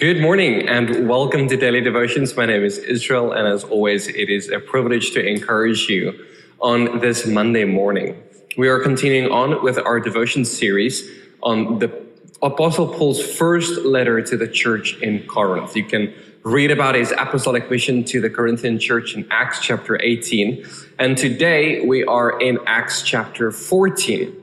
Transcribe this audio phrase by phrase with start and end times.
[0.00, 2.34] Good morning and welcome to Daily Devotions.
[2.34, 6.24] My name is Israel, and as always, it is a privilege to encourage you
[6.58, 8.16] on this Monday morning.
[8.56, 11.06] We are continuing on with our devotion series
[11.42, 11.92] on the
[12.40, 15.76] Apostle Paul's first letter to the church in Corinth.
[15.76, 16.14] You can
[16.44, 20.64] read about his apostolic mission to the Corinthian church in Acts chapter 18.
[20.98, 24.34] And today we are in Acts chapter 14.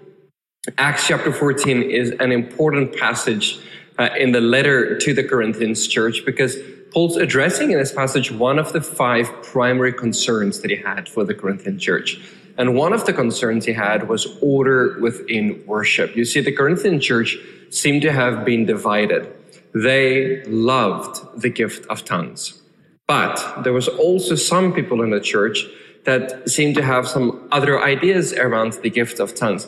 [0.77, 3.59] Acts chapter 14 is an important passage
[3.97, 6.57] uh, in the letter to the Corinthians church because
[6.91, 11.23] Paul's addressing in this passage one of the five primary concerns that he had for
[11.23, 12.20] the Corinthian church.
[12.57, 16.15] And one of the concerns he had was order within worship.
[16.15, 17.37] You see, the Corinthian church
[17.70, 19.31] seemed to have been divided.
[19.73, 22.61] They loved the gift of tongues.
[23.05, 25.65] But there was also some people in the church
[26.05, 29.67] that seemed to have some other ideas around the gift of tongues.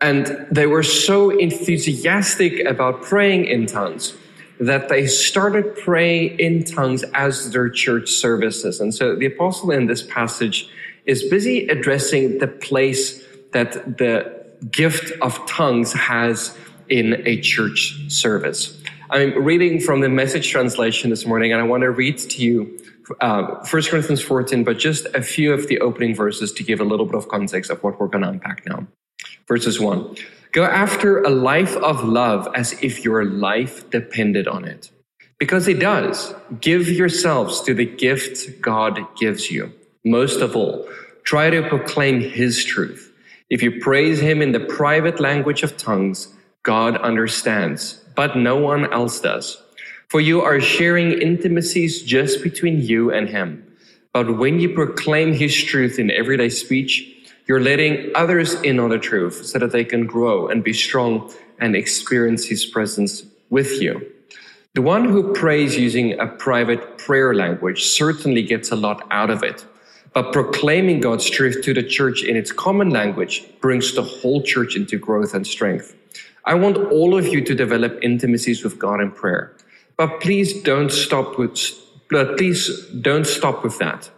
[0.00, 4.14] And they were so enthusiastic about praying in tongues
[4.60, 8.80] that they started praying in tongues as their church services.
[8.80, 10.68] And so the apostle in this passage
[11.06, 16.56] is busy addressing the place that the gift of tongues has
[16.88, 18.80] in a church service.
[19.10, 22.78] I'm reading from the message translation this morning, and I want to read to you
[23.20, 26.84] uh, 1 Corinthians 14, but just a few of the opening verses to give a
[26.84, 28.86] little bit of context of what we're going to unpack now.
[29.48, 30.16] Verses 1
[30.52, 34.90] Go after a life of love as if your life depended on it.
[35.38, 36.34] Because it does.
[36.60, 39.72] Give yourselves to the gift God gives you.
[40.04, 40.88] Most of all,
[41.22, 43.12] try to proclaim His truth.
[43.50, 48.92] If you praise Him in the private language of tongues, God understands, but no one
[48.92, 49.62] else does.
[50.08, 53.64] For you are sharing intimacies just between you and Him.
[54.12, 57.14] But when you proclaim His truth in everyday speech,
[57.48, 61.32] you're letting others in on the truth so that they can grow and be strong
[61.58, 64.12] and experience His presence with you.
[64.74, 69.42] The one who prays using a private prayer language certainly gets a lot out of
[69.42, 69.64] it.
[70.12, 74.76] But proclaiming God's truth to the church in its common language brings the whole church
[74.76, 75.96] into growth and strength.
[76.44, 79.56] I want all of you to develop intimacies with God in prayer.
[79.96, 81.58] But please don't stop with
[82.36, 84.10] please don't stop with that.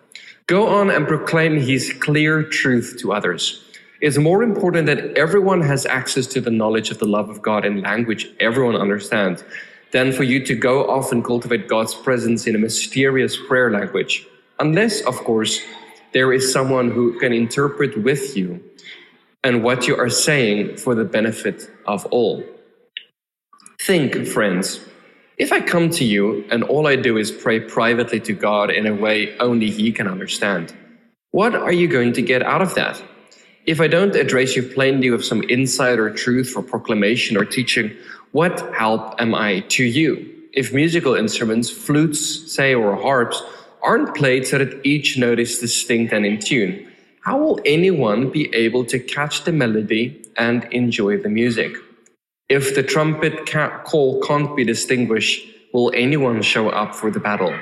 [0.47, 3.65] Go on and proclaim his clear truth to others.
[4.01, 7.65] It's more important that everyone has access to the knowledge of the love of God
[7.65, 9.45] in language everyone understands
[9.93, 14.27] than for you to go off and cultivate God's presence in a mysterious prayer language.
[14.59, 15.61] Unless, of course,
[16.13, 18.63] there is someone who can interpret with you
[19.45, 22.43] and what you are saying for the benefit of all.
[23.81, 24.81] Think, friends,
[25.41, 28.87] if I come to you and all I do is pray privately to God in
[28.87, 30.75] a way only He can understand,
[31.31, 33.03] what are you going to get out of that?
[33.65, 37.91] If I don't address you plainly with some insight or truth for proclamation or teaching,
[38.33, 40.11] what help am I to you?
[40.53, 43.43] If musical instruments, flutes, say, or harps,
[43.83, 46.87] aren't played so that each note is distinct and in tune,
[47.23, 51.75] how will anyone be able to catch the melody and enjoy the music?
[52.51, 53.47] If the trumpet
[53.85, 57.57] call can't be distinguished, will anyone show up for the battle?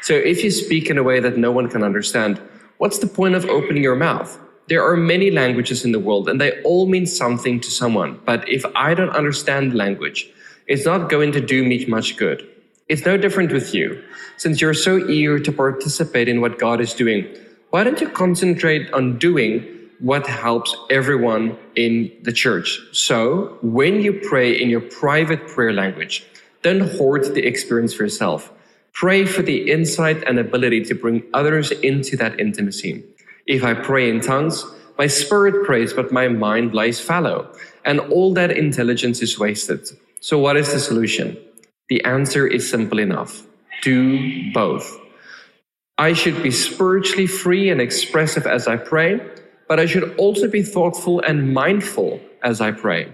[0.00, 2.40] So if you speak in a way that no one can understand,
[2.78, 4.38] what's the point of opening your mouth?
[4.68, 8.18] There are many languages in the world and they all mean something to someone.
[8.24, 10.30] But if I don't understand language,
[10.66, 12.48] it's not going to do me much good.
[12.88, 14.02] It's no different with you.
[14.38, 17.28] Since you're so eager to participate in what God is doing,
[17.68, 22.80] why don't you concentrate on doing what helps everyone in the church.
[22.92, 26.24] So when you pray in your private prayer language,
[26.62, 28.52] don't hoard the experience for yourself.
[28.92, 33.04] Pray for the insight and ability to bring others into that intimacy.
[33.46, 34.64] If I pray in tongues,
[34.98, 37.50] my spirit prays, but my mind lies fallow,
[37.84, 39.88] and all that intelligence is wasted.
[40.20, 41.38] So what is the solution?
[41.88, 43.42] The answer is simple enough.
[43.82, 44.98] Do both.
[45.96, 49.20] I should be spiritually free and expressive as I pray,
[49.70, 53.12] but I should also be thoughtful and mindful as I pray.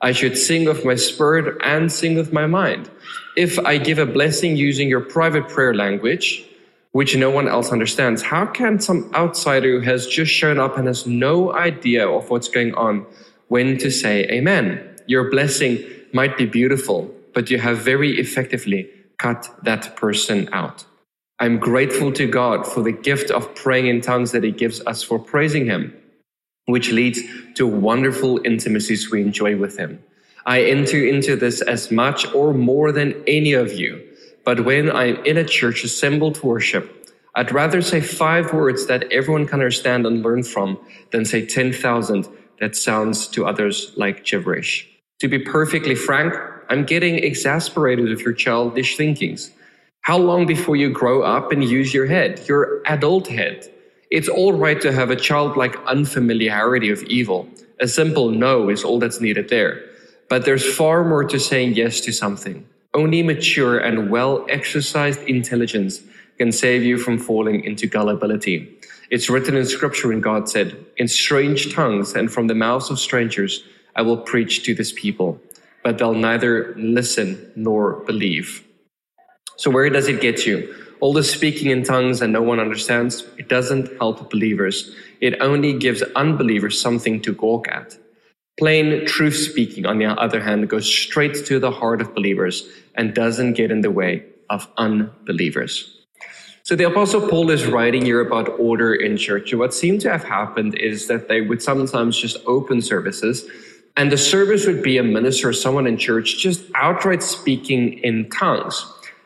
[0.00, 2.90] I should sing with my spirit and sing with my mind.
[3.36, 6.46] If I give a blessing using your private prayer language,
[6.92, 10.86] which no one else understands, how can some outsider who has just shown up and
[10.86, 13.04] has no idea of what's going on
[13.48, 14.96] when to say amen?
[15.06, 15.84] Your blessing
[16.14, 18.88] might be beautiful, but you have very effectively
[19.18, 20.86] cut that person out.
[21.40, 25.02] I'm grateful to God for the gift of praying in tongues that He gives us
[25.02, 25.94] for praising Him,
[26.66, 27.20] which leads
[27.54, 30.02] to wonderful intimacies we enjoy with Him.
[30.46, 34.04] I enter into this as much or more than any of you.
[34.44, 39.12] But when I'm in a church assembled to worship, I'd rather say five words that
[39.12, 40.78] everyone can understand and learn from
[41.12, 42.26] than say 10,000
[42.58, 44.88] that sounds to others like gibberish.
[45.20, 46.34] To be perfectly frank,
[46.68, 49.52] I'm getting exasperated with your childish thinkings.
[50.08, 53.70] How long before you grow up and use your head, your adult head?
[54.10, 57.46] It's all right to have a childlike unfamiliarity of evil.
[57.78, 59.84] A simple no is all that's needed there.
[60.30, 62.66] But there's far more to saying yes to something.
[62.94, 66.00] Only mature and well exercised intelligence
[66.38, 68.78] can save you from falling into gullibility.
[69.10, 72.98] It's written in scripture, and God said, In strange tongues and from the mouths of
[72.98, 73.62] strangers,
[73.94, 75.38] I will preach to this people,
[75.84, 78.64] but they'll neither listen nor believe.
[79.58, 80.72] So, where does it get you?
[81.00, 84.94] All the speaking in tongues and no one understands, it doesn't help believers.
[85.20, 87.96] It only gives unbelievers something to gawk at.
[88.56, 93.14] Plain truth speaking, on the other hand, goes straight to the heart of believers and
[93.14, 96.06] doesn't get in the way of unbelievers.
[96.62, 99.50] So the Apostle Paul is writing here about order in church.
[99.50, 103.44] And what seemed to have happened is that they would sometimes just open services,
[103.96, 108.30] and the service would be a minister or someone in church just outright speaking in
[108.30, 108.84] tongues.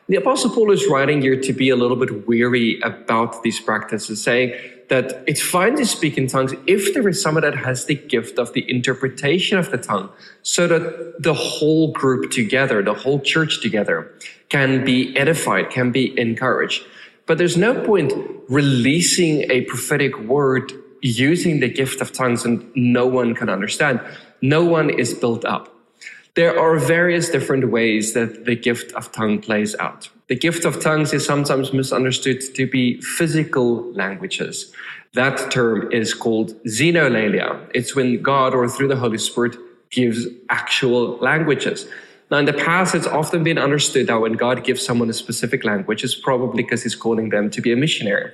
[0.09, 4.21] The Apostle Paul is writing here to be a little bit weary about these practices,
[4.21, 4.53] saying
[4.89, 8.37] that it's fine to speak in tongues if there is someone that has the gift
[8.37, 10.09] of the interpretation of the tongue,
[10.41, 14.13] so that the whole group together, the whole church together,
[14.49, 16.83] can be edified, can be encouraged.
[17.25, 18.11] But there's no point
[18.49, 24.01] releasing a prophetic word using the gift of tongues and no one can understand.
[24.41, 25.73] No one is built up.
[26.35, 30.09] There are various different ways that the gift of tongue plays out.
[30.27, 34.73] The gift of tongues is sometimes misunderstood to be physical languages.
[35.13, 37.69] That term is called xenolalia.
[37.75, 39.57] It's when God or through the Holy Spirit
[39.91, 41.87] gives actual languages.
[42.31, 45.63] Now, in the past, it's often been understood that when God gives someone a specific
[45.63, 48.31] language, it's probably because he's calling them to be a missionary.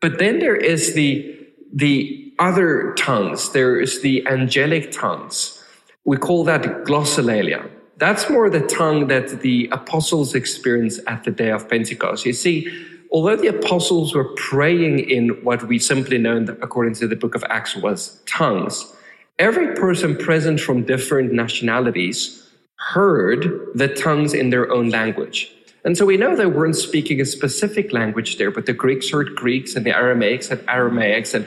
[0.00, 1.36] But then there is the,
[1.72, 3.50] the other tongues.
[3.50, 5.59] There is the angelic tongues.
[6.04, 7.70] We call that glossolalia.
[7.96, 12.24] That's more the tongue that the apostles experienced at the day of Pentecost.
[12.24, 12.66] You see,
[13.12, 17.44] although the apostles were praying in what we simply know according to the book of
[17.50, 18.90] Acts was tongues,
[19.38, 25.52] every person present from different nationalities heard the tongues in their own language.
[25.84, 29.34] And so we know they weren't speaking a specific language there, but the Greeks heard
[29.34, 31.34] Greeks and the Aramaics had Aramaics.
[31.34, 31.46] And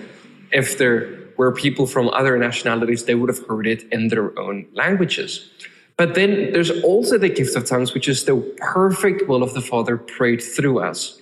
[0.52, 4.68] if there were people from other nationalities, they would have heard it in their own
[4.74, 5.50] languages.
[5.98, 9.62] But then there's also the gift of tongues, which is the perfect will of the
[9.62, 11.22] Father prayed through us.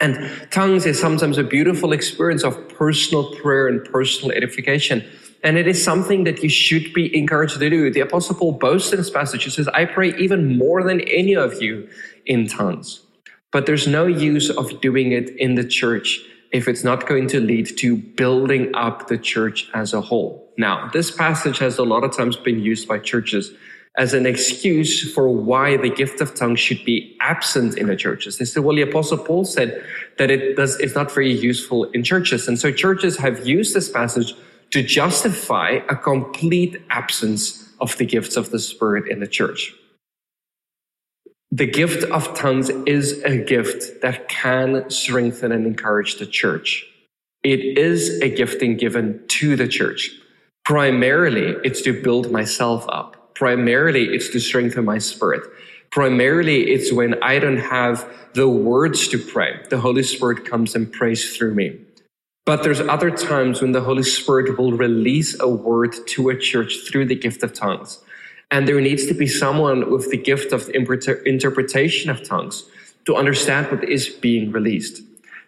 [0.00, 5.04] And tongues is sometimes a beautiful experience of personal prayer and personal edification.
[5.42, 7.90] And it is something that you should be encouraged to do.
[7.90, 9.44] The Apostle Paul boasts in this passage.
[9.44, 11.88] He says, I pray even more than any of you
[12.26, 13.00] in tongues.
[13.52, 16.20] But there's no use of doing it in the church
[16.56, 20.52] if it's not going to lead to building up the church as a whole.
[20.58, 23.52] Now, this passage has a lot of times been used by churches
[23.98, 28.38] as an excuse for why the gift of tongues should be absent in the churches.
[28.38, 29.84] They said, well, the apostle Paul said
[30.18, 32.46] that it does, it's not very useful in churches.
[32.48, 34.34] And so churches have used this passage
[34.70, 39.72] to justify a complete absence of the gifts of the Spirit in the church.
[41.56, 46.86] The gift of tongues is a gift that can strengthen and encourage the church.
[47.42, 50.10] It is a gifting given to the church.
[50.66, 53.34] Primarily, it's to build myself up.
[53.34, 55.44] Primarily, it's to strengthen my spirit.
[55.90, 59.58] Primarily, it's when I don't have the words to pray.
[59.70, 61.78] The Holy Spirit comes and prays through me.
[62.44, 66.80] But there's other times when the Holy Spirit will release a word to a church
[66.86, 68.04] through the gift of tongues.
[68.50, 72.64] And there needs to be someone with the gift of interpretation of tongues
[73.04, 75.02] to understand what is being released.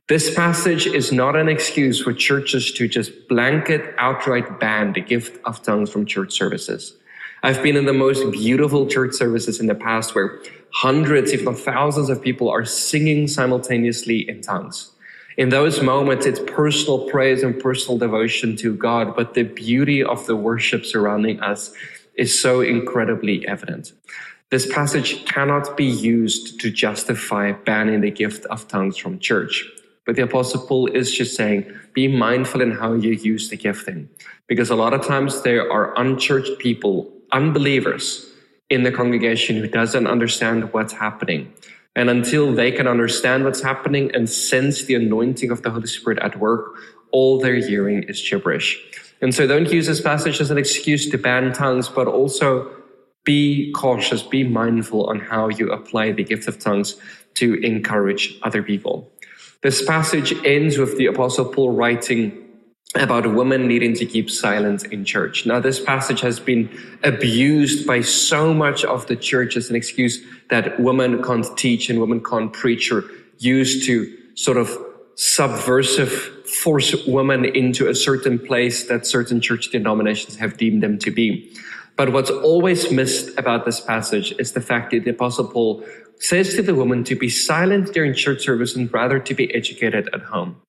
[0.08, 5.38] This passage is not an excuse for churches to just blanket outright ban the gift
[5.44, 6.96] of tongues from church services.
[7.42, 10.40] I've been in the most beautiful church services in the past where
[10.72, 14.90] hundreds, if not thousands of people are singing simultaneously in tongues.
[15.36, 20.26] In those moments, it's personal praise and personal devotion to God, but the beauty of
[20.26, 21.72] the worship surrounding us
[22.18, 23.92] is so incredibly evident.
[24.50, 29.64] This passage cannot be used to justify banning the gift of tongues from church.
[30.04, 34.08] But the Apostle Paul is just saying, be mindful in how you use the gifting.
[34.46, 38.26] Because a lot of times there are unchurched people, unbelievers
[38.70, 41.52] in the congregation who doesn't understand what's happening.
[41.94, 46.18] And until they can understand what's happening and sense the anointing of the Holy Spirit
[46.20, 46.76] at work,
[47.10, 48.78] all they're hearing is gibberish.
[49.20, 52.70] And so don't use this passage as an excuse to ban tongues, but also
[53.24, 56.96] be cautious, be mindful on how you apply the gift of tongues
[57.34, 59.12] to encourage other people.
[59.62, 62.44] This passage ends with the Apostle Paul writing
[62.94, 65.44] about women needing to keep silent in church.
[65.44, 66.70] Now, this passage has been
[67.04, 72.00] abused by so much of the church as an excuse that women can't teach and
[72.00, 73.04] women can't preach or
[73.38, 74.70] used to sort of
[75.16, 81.10] subversive force women into a certain place that certain church denominations have deemed them to
[81.10, 81.52] be.
[81.96, 85.84] But what's always missed about this passage is the fact that the apostle Paul
[86.20, 90.08] says to the woman to be silent during church service and rather to be educated
[90.12, 90.60] at home.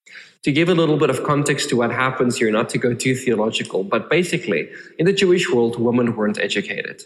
[0.43, 3.13] To give a little bit of context to what happens here, not to go too
[3.13, 7.03] theological, but basically, in the Jewish world, women weren't educated.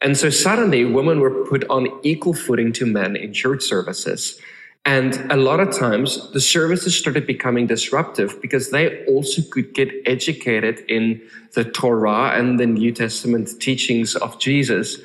[0.00, 4.38] And so suddenly, women were put on equal footing to men in church services.
[4.86, 9.90] And a lot of times, the services started becoming disruptive because they also could get
[10.04, 11.22] educated in
[11.54, 14.98] the Torah and the New Testament teachings of Jesus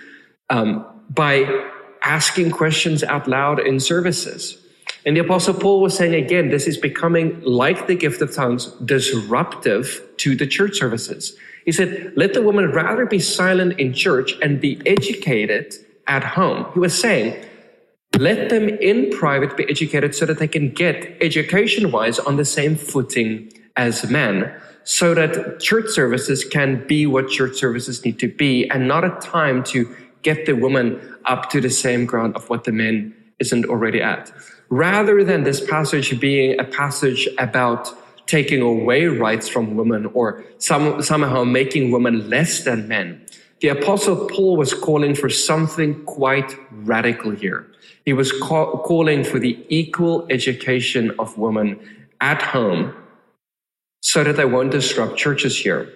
[0.50, 1.45] um, by
[2.03, 4.57] asking questions out loud in services.
[5.05, 8.65] And the Apostle Paul was saying again, this is becoming like the gift of tongues,
[8.83, 11.38] disruptive to the church services.
[11.63, 15.74] He said, let the woman rather be silent in church and be educated
[16.07, 16.65] at home.
[16.74, 17.45] He was saying,
[18.17, 22.45] let them in private be educated so that they can get education wise on the
[22.45, 28.27] same footing as men, so that church services can be what church services need to
[28.27, 32.49] be and not a time to get the woman up to the same ground of
[32.49, 34.31] what the men isn't already at.
[34.69, 37.89] Rather than this passage being a passage about
[38.27, 43.25] taking away rights from women or some, somehow making women less than men,
[43.61, 47.67] the apostle Paul was calling for something quite radical here.
[48.05, 51.79] He was call, calling for the equal education of women
[52.21, 52.93] at home
[54.01, 55.91] so that they won't disrupt churches here.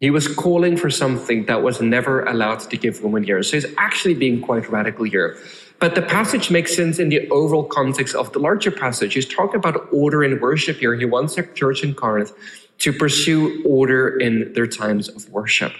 [0.00, 3.42] He was calling for something that was never allowed to give women here.
[3.42, 5.38] So he's actually being quite radical here.
[5.80, 9.14] But the passage makes sense in the overall context of the larger passage.
[9.14, 10.94] He's talking about order in worship here.
[10.94, 12.32] He wants the church in Corinth
[12.78, 15.72] to pursue order in their times of worship.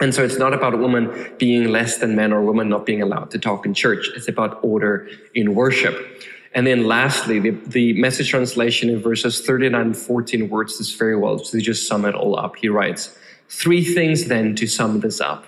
[0.00, 3.00] And so it's not about a woman being less than men or women not being
[3.00, 4.10] allowed to talk in church.
[4.16, 6.24] It's about order in worship.
[6.52, 11.16] And then lastly, the, the message translation in verses 39 and 14 words this very
[11.16, 12.56] well to just sum it all up.
[12.56, 13.16] He writes,
[13.48, 15.46] Three things then to sum this up.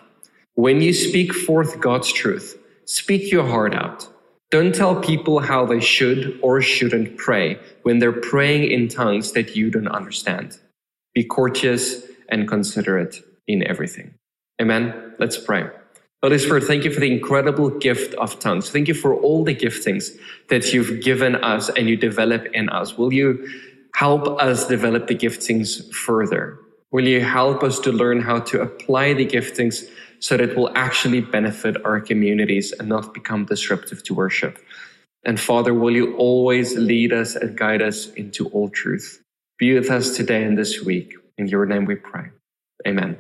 [0.54, 4.08] When you speak forth God's truth, speak your heart out.
[4.50, 9.56] Don't tell people how they should or shouldn't pray when they're praying in tongues that
[9.56, 10.58] you don't understand.
[11.14, 14.14] Be courteous and considerate in everything.
[14.60, 15.14] Amen.
[15.18, 15.68] Let's pray.
[16.22, 18.70] Holy Spirit, thank you for the incredible gift of tongues.
[18.70, 20.10] Thank you for all the giftings
[20.48, 22.96] that you've given us and you develop in us.
[22.96, 23.46] Will you
[23.94, 26.58] help us develop the giftings further?
[26.90, 29.88] Will you help us to learn how to apply the giftings
[30.20, 34.58] so that it will actually benefit our communities and not become disruptive to worship?
[35.24, 39.22] And Father, will you always lead us and guide us into all truth?
[39.58, 41.14] Be with us today and this week.
[41.36, 42.30] In your name we pray.
[42.86, 43.18] Amen.